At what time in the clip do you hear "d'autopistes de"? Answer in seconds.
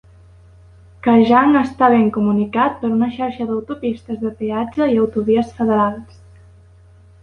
3.53-4.35